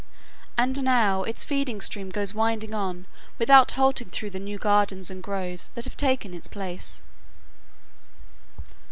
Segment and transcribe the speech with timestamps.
[0.57, 3.05] And now its feeding stream goes winding on
[3.37, 7.03] without halting through the new gardens and groves that have taken its place.